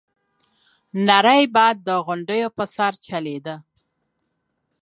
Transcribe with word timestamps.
نری 1.07 1.43
باد 1.55 1.75
د 1.87 1.89
غونډيو 2.05 2.47
په 2.57 2.63
سر 2.75 2.93
چلېده. 3.05 3.55